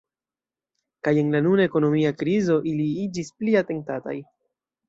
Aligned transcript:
Kaj 1.07 1.13
en 1.23 1.29
la 1.35 1.41
nuna 1.49 1.67
ekonomia 1.71 2.13
krizo 2.23 2.57
ili 2.73 2.89
iĝis 3.05 3.33
pli 3.43 3.55
atentataj. 3.63 4.19